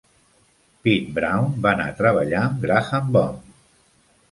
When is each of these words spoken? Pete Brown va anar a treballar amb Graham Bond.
Pete 0.85 1.13
Brown 1.17 1.51
va 1.67 1.75
anar 1.77 1.87
a 1.91 1.95
treballar 2.01 2.41
amb 2.47 2.59
Graham 2.67 3.15
Bond. 3.19 3.55